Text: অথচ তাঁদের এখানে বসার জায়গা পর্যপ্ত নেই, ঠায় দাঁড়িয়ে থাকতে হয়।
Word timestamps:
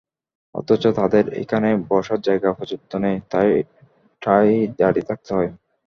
অথচ 0.55 0.83
তাঁদের 0.97 1.25
এখানে 1.41 1.69
বসার 1.89 2.19
জায়গা 2.21 2.49
পর্যপ্ত 2.53 2.91
নেই, 3.03 3.17
ঠায় 4.21 4.51
দাঁড়িয়ে 4.79 5.07
থাকতে 5.09 5.29
হয়। 5.35 5.51